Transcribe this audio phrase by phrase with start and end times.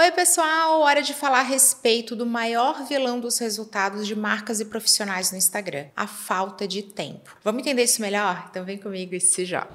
[0.00, 0.78] Oi, pessoal!
[0.82, 5.36] Hora de falar a respeito do maior vilão dos resultados de marcas e profissionais no
[5.36, 7.36] Instagram: a falta de tempo.
[7.42, 8.46] Vamos entender isso melhor?
[8.48, 9.74] Então vem comigo e se joga.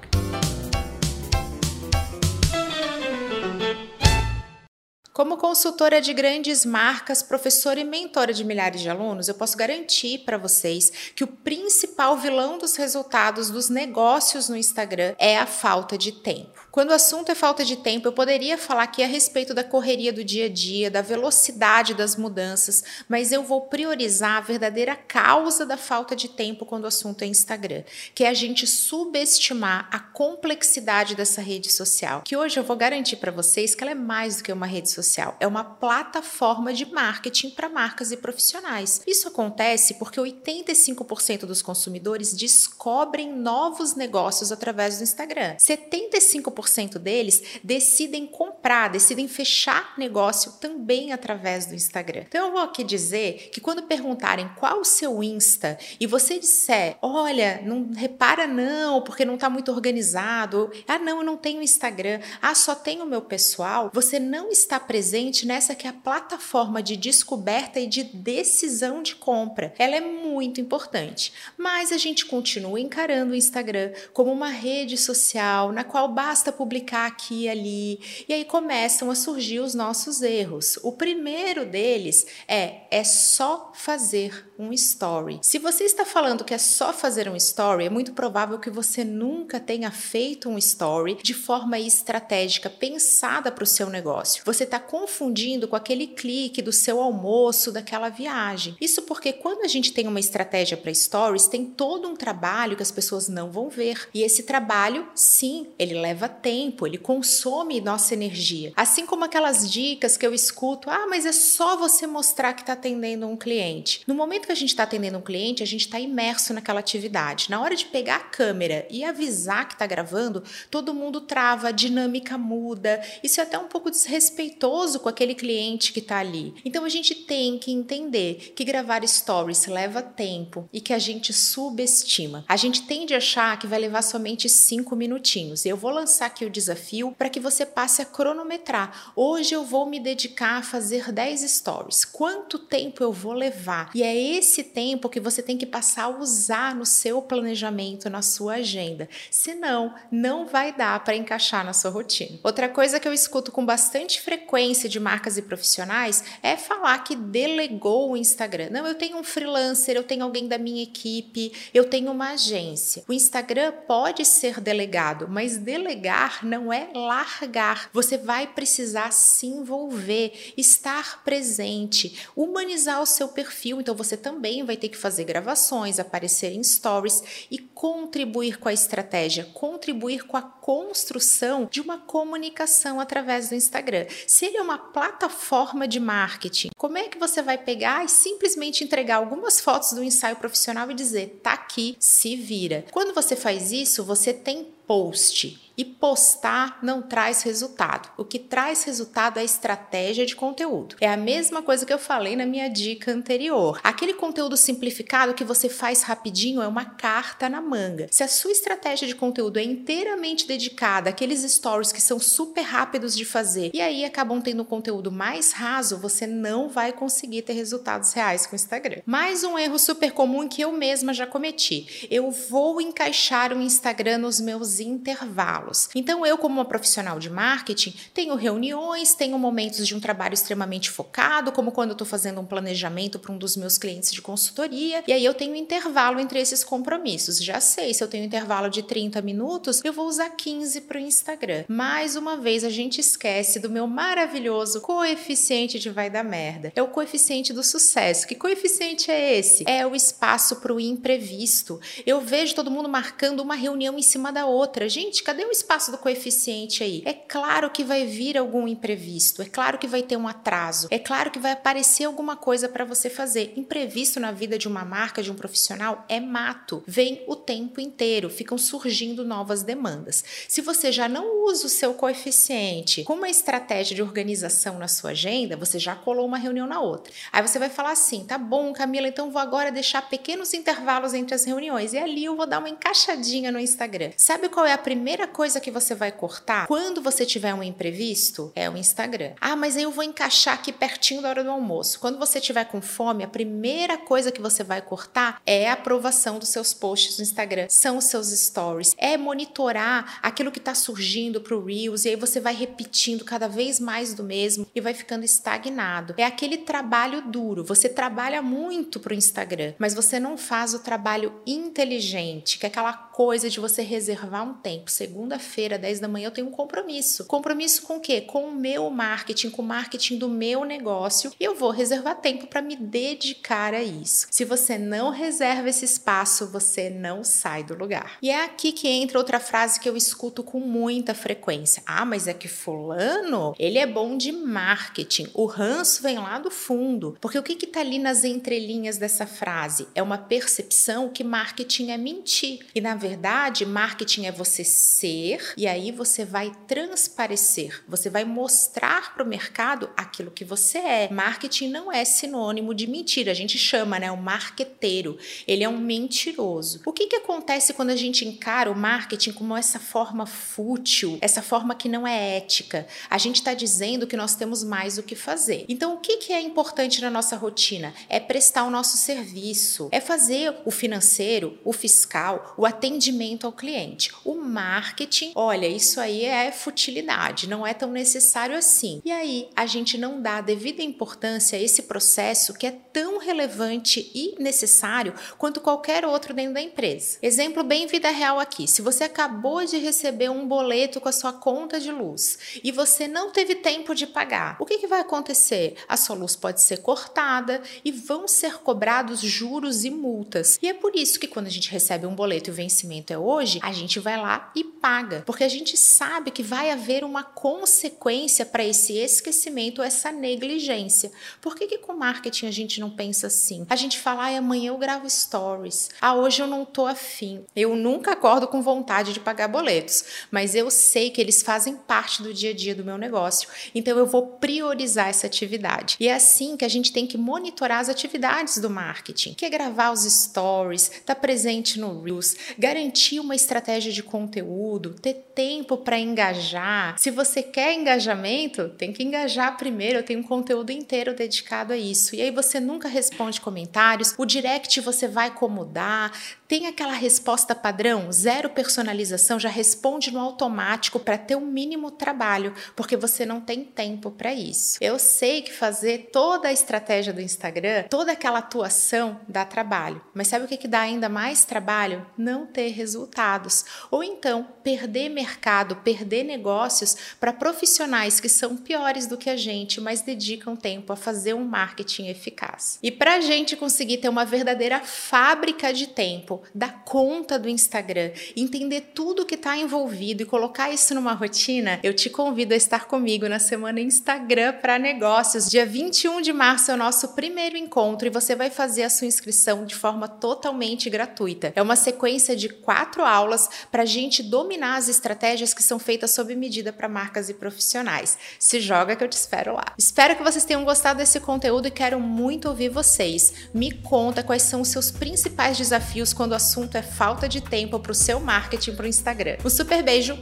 [5.12, 10.20] Como consultora de grandes marcas, professora e mentora de milhares de alunos, eu posso garantir
[10.20, 15.98] para vocês que o principal vilão dos resultados dos negócios no Instagram é a falta
[15.98, 16.63] de tempo.
[16.74, 20.12] Quando o assunto é falta de tempo, eu poderia falar aqui a respeito da correria
[20.12, 25.64] do dia a dia, da velocidade das mudanças, mas eu vou priorizar a verdadeira causa
[25.64, 30.00] da falta de tempo quando o assunto é Instagram, que é a gente subestimar a
[30.00, 34.38] complexidade dessa rede social, que hoje eu vou garantir para vocês que ela é mais
[34.38, 39.00] do que uma rede social é uma plataforma de marketing para marcas e profissionais.
[39.06, 45.54] Isso acontece porque 85% dos consumidores descobrem novos negócios através do Instagram.
[45.54, 46.63] 75%
[46.98, 52.24] deles decidem comprar, decidem fechar negócio também através do Instagram.
[52.28, 56.96] Então eu vou aqui dizer que quando perguntarem qual o seu Insta e você disser,
[57.00, 62.20] olha, não repara não, porque não está muito organizado, ah não, eu não tenho Instagram,
[62.40, 66.82] ah só tenho o meu pessoal, você não está presente nessa que é a plataforma
[66.82, 69.74] de descoberta e de decisão de compra.
[69.78, 75.72] Ela é muito importante, mas a gente continua encarando o Instagram como uma rede social
[75.72, 80.78] na qual basta publicar aqui e ali, e aí começam a surgir os nossos erros.
[80.82, 85.40] O primeiro deles é é só fazer um story.
[85.42, 89.02] Se você está falando que é só fazer um story, é muito provável que você
[89.02, 94.42] nunca tenha feito um story de forma estratégica, pensada para o seu negócio.
[94.44, 98.76] Você está confundindo com aquele clique do seu almoço, daquela viagem.
[98.80, 102.82] Isso porque quando a gente tem uma estratégia para stories, tem todo um trabalho que
[102.82, 104.08] as pessoas não vão ver.
[104.14, 108.70] E esse trabalho, sim, ele leva tempo, ele consome nossa energia.
[108.76, 112.74] Assim como aquelas dicas que eu escuto, ah, mas é só você mostrar que está
[112.74, 114.02] atendendo um cliente.
[114.06, 117.46] No momento que a gente está atendendo um cliente, a gente está imerso naquela atividade.
[117.48, 121.70] Na hora de pegar a câmera e avisar que está gravando, todo mundo trava, a
[121.70, 123.00] dinâmica muda.
[123.22, 126.54] Isso é até um pouco desrespeitoso com aquele cliente que está ali.
[126.62, 131.32] Então a gente tem que entender que gravar stories leva tempo e que a gente
[131.32, 132.44] subestima.
[132.46, 135.64] A gente tende a achar que vai levar somente cinco minutinhos.
[135.64, 139.12] Eu vou lançar aqui o desafio para que você passe a cronometrar.
[139.14, 142.04] Hoje eu vou me dedicar a fazer 10 stories.
[142.04, 143.90] Quanto tempo eu vou levar?
[143.94, 148.20] E é esse tempo que você tem que passar a usar no seu planejamento, na
[148.20, 149.08] sua agenda.
[149.30, 152.40] Senão, não vai dar para encaixar na sua rotina.
[152.42, 157.14] Outra coisa que eu escuto com bastante frequência de marcas e profissionais é falar que
[157.14, 158.70] delegou o Instagram.
[158.70, 163.04] Não, eu tenho um freelancer, eu tenho alguém da minha equipe, eu tenho uma agência.
[163.06, 167.90] O Instagram pode ser delegado, mas delegar não é largar.
[167.92, 173.80] Você vai precisar se envolver, estar presente, humanizar o seu perfil.
[173.80, 178.72] Então você também vai ter que fazer gravações, aparecer em stories e contribuir com a
[178.72, 184.06] estratégia, contribuir com a construção de uma comunicação através do Instagram.
[184.26, 188.84] Se ele é uma plataforma de marketing, como é que você vai pegar e simplesmente
[188.84, 192.84] entregar algumas fotos do ensaio profissional e dizer, tá aqui, se vira?
[192.90, 195.63] Quando você faz isso, você tem post.
[195.76, 198.10] E postar não traz resultado.
[198.16, 200.96] O que traz resultado é a estratégia de conteúdo.
[201.00, 203.80] É a mesma coisa que eu falei na minha dica anterior.
[203.82, 208.06] Aquele conteúdo simplificado que você faz rapidinho é uma carta na manga.
[208.10, 213.16] Se a sua estratégia de conteúdo é inteiramente dedicada àqueles stories que são super rápidos
[213.16, 218.12] de fazer e aí acabam tendo conteúdo mais raso, você não vai conseguir ter resultados
[218.12, 219.00] reais com o Instagram.
[219.06, 222.06] Mais um erro super comum que eu mesma já cometi.
[222.10, 225.63] Eu vou encaixar o Instagram nos meus intervalos.
[225.94, 230.90] Então, eu, como uma profissional de marketing, tenho reuniões, tenho momentos de um trabalho extremamente
[230.90, 235.02] focado, como quando eu estou fazendo um planejamento para um dos meus clientes de consultoria,
[235.06, 237.38] e aí eu tenho intervalo entre esses compromissos.
[237.38, 241.00] Já sei, se eu tenho intervalo de 30 minutos, eu vou usar 15 para o
[241.00, 241.64] Instagram.
[241.68, 246.72] Mais uma vez, a gente esquece do meu maravilhoso coeficiente de vai dar merda.
[246.74, 248.26] É o coeficiente do sucesso.
[248.26, 249.64] Que coeficiente é esse?
[249.66, 251.80] É o espaço para o imprevisto.
[252.04, 254.88] Eu vejo todo mundo marcando uma reunião em cima da outra outra.
[254.88, 257.02] Gente, cadê o espaço do coeficiente aí?
[257.06, 260.98] É claro que vai vir algum imprevisto, é claro que vai ter um atraso, é
[260.98, 263.54] claro que vai aparecer alguma coisa para você fazer.
[263.56, 266.82] Imprevisto na vida de uma marca, de um profissional, é mato.
[266.86, 270.24] Vem o tempo inteiro, ficam surgindo novas demandas.
[270.48, 275.10] Se você já não usa o seu coeficiente com uma estratégia de organização na sua
[275.10, 277.12] agenda, você já colou uma reunião na outra.
[277.32, 281.34] Aí você vai falar assim: tá bom, Camila, então vou agora deixar pequenos intervalos entre
[281.34, 284.10] as reuniões e ali eu vou dar uma encaixadinha no Instagram.
[284.16, 287.62] Sabe qual é a primeira coisa coisa que você vai cortar quando você tiver um
[287.62, 289.34] imprevisto é o Instagram.
[289.38, 292.00] Ah, mas eu vou encaixar aqui pertinho da hora do almoço.
[292.00, 296.38] Quando você tiver com fome, a primeira coisa que você vai cortar é a aprovação
[296.38, 301.42] dos seus posts no Instagram, são os seus stories, é monitorar aquilo que está surgindo
[301.42, 304.94] para o Reels e aí você vai repetindo cada vez mais do mesmo e vai
[304.94, 306.14] ficando estagnado.
[306.16, 307.62] É aquele trabalho duro.
[307.64, 312.70] Você trabalha muito para o Instagram, mas você não faz o trabalho inteligente, que é
[312.70, 314.90] aquela coisa de você reservar um tempo.
[315.34, 317.24] Segunda-feira, 10 da manhã, eu tenho um compromisso.
[317.24, 318.20] Compromisso com o quê?
[318.20, 321.32] Com o meu marketing, com o marketing do meu negócio.
[321.40, 324.28] E eu vou reservar tempo para me dedicar a isso.
[324.30, 328.16] Se você não reserva esse espaço, você não sai do lugar.
[328.22, 331.82] E é aqui que entra outra frase que eu escuto com muita frequência.
[331.84, 335.28] Ah, mas é que fulano, ele é bom de marketing.
[335.34, 337.16] O ranço vem lá do fundo.
[337.20, 339.88] Porque o que está ali nas entrelinhas dessa frase?
[339.96, 342.66] É uma percepção que marketing é mentir.
[342.72, 345.23] E na verdade, marketing é você ser
[345.56, 351.08] e aí você vai transparecer, você vai mostrar para o mercado aquilo que você é.
[351.10, 355.18] Marketing não é sinônimo de mentira, a gente chama, né, o marqueteiro.
[355.46, 356.80] Ele é um mentiroso.
[356.84, 361.42] O que que acontece quando a gente encara o marketing como essa forma fútil, essa
[361.42, 362.86] forma que não é ética?
[363.08, 365.64] A gente está dizendo que nós temos mais o que fazer.
[365.68, 367.94] Então, o que que é importante na nossa rotina?
[368.08, 374.12] É prestar o nosso serviço, é fazer o financeiro, o fiscal, o atendimento ao cliente.
[374.24, 379.00] O marketing, olha, isso aí é futilidade, não é tão necessário assim.
[379.04, 383.18] E aí a gente não dá a devida importância a esse processo que é tão
[383.18, 387.18] relevante e necessário quanto qualquer outro dentro da empresa.
[387.22, 388.66] Exemplo bem vida real aqui.
[388.66, 393.08] Se você acabou de receber um boleto com a sua conta de luz e você
[393.08, 395.76] não teve tempo de pagar, o que, que vai acontecer?
[395.88, 400.58] A sua luz pode ser cortada e vão ser cobrados juros e multas.
[400.62, 403.18] E é por isso que quando a gente recebe um boleto e o vencimento é
[403.18, 407.22] hoje, a gente vai lá e paga, porque a gente sabe que vai haver uma
[407.22, 411.10] consequência para esse esquecimento, essa negligência.
[411.40, 413.66] Por que, que com marketing a gente não pensa assim?
[413.68, 417.44] A gente fala, ah, amanhã eu gravo stories, ah, hoje eu não tô afim.
[417.54, 422.22] Eu nunca acordo com vontade de pagar boletos, mas eu sei que eles fazem parte
[422.22, 425.96] do dia a dia do meu negócio, então eu vou priorizar essa atividade.
[426.00, 429.50] E é assim que a gente tem que monitorar as atividades do marketing, que é
[429.50, 435.76] gravar os stories, estar tá presente no Reels, garantir uma estratégia de conteúdo, ter tempo
[435.76, 436.98] para engajar.
[436.98, 439.98] Se você quer engajamento, tem que engajar primeiro.
[439.98, 442.14] Eu tenho um conteúdo inteiro dedicado a isso.
[442.14, 446.12] E aí você nunca responde comentários, o direct você vai acomodar,
[446.54, 451.90] tem aquela resposta padrão, zero personalização, já responde no automático para ter o um mínimo
[451.90, 454.78] trabalho, porque você não tem tempo para isso.
[454.80, 460.28] Eu sei que fazer toda a estratégia do Instagram, toda aquela atuação dá trabalho, mas
[460.28, 462.06] sabe o que, que dá ainda mais trabalho?
[462.16, 463.64] Não ter resultados.
[463.90, 469.80] Ou então perder mercado, perder negócios para profissionais que são piores do que a gente,
[469.80, 472.78] mas dedicam tempo a fazer um marketing eficaz.
[472.80, 476.04] E para a gente conseguir ter uma verdadeira fábrica de tempo,
[476.34, 481.78] tempo, dar conta do Instagram, entender tudo que está envolvido e colocar isso numa rotina,
[481.82, 485.50] eu te convido a estar comigo na semana Instagram para negócios.
[485.50, 489.06] Dia 21 de março é o nosso primeiro encontro e você vai fazer a sua
[489.06, 491.52] inscrição de forma totalmente gratuita.
[491.54, 496.10] É uma sequência de quatro aulas para a gente dominar as estratégias que são feitas
[496.10, 498.18] sob medida para marcas e profissionais.
[498.38, 499.74] Se joga que eu te espero lá.
[499.78, 503.48] Espero que vocês tenham gostado desse conteúdo e quero muito ouvir vocês.
[503.52, 507.78] Me conta quais são os seus principais desafios quando o assunto é falta de tempo
[507.78, 509.36] para o seu marketing para o Instagram.
[509.44, 510.18] Um super beijo,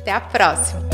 [0.00, 0.93] até a próxima!